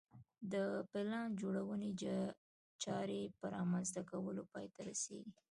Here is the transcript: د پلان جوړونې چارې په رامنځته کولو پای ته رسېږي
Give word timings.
د 0.53 0.55
پلان 0.91 1.27
جوړونې 1.41 1.91
چارې 2.83 3.21
په 3.39 3.45
رامنځته 3.55 4.01
کولو 4.09 4.41
پای 4.53 4.67
ته 4.73 4.81
رسېږي 4.89 5.31